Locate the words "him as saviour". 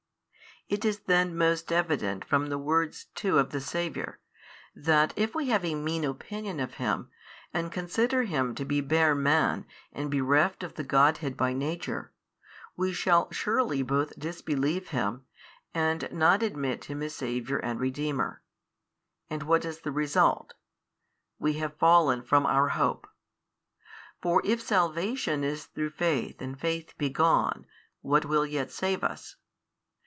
16.85-17.59